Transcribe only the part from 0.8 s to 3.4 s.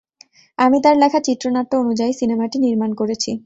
তার লেখা চিত্রনাট্য অনুযায়ী সিনেমাটি নির্মাণ করেছি।